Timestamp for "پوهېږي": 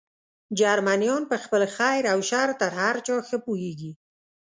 3.45-3.91